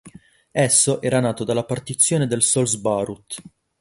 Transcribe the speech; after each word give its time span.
Esso 0.49 0.99
era 0.99 1.19
nato 1.19 1.43
dalla 1.43 1.63
partizione 1.63 2.25
del 2.25 2.41
Solms-Baruth. 2.41 3.35